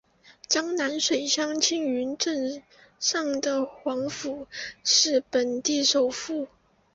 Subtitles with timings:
[0.47, 2.63] 江南水乡青云镇
[2.99, 4.47] 上的黄府
[4.83, 6.47] 是本地首富。